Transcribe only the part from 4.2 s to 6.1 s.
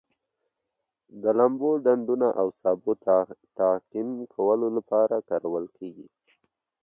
کولو لپاره کارول کیږي.